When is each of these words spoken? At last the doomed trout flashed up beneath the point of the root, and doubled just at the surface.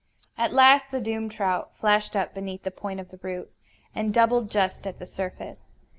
At 0.35 0.51
last 0.51 0.89
the 0.89 0.99
doomed 0.99 1.31
trout 1.31 1.77
flashed 1.77 2.15
up 2.15 2.33
beneath 2.33 2.63
the 2.63 2.71
point 2.71 2.99
of 2.99 3.09
the 3.11 3.19
root, 3.21 3.51
and 3.93 4.11
doubled 4.11 4.49
just 4.49 4.87
at 4.87 4.97
the 4.97 5.05
surface. 5.05 5.59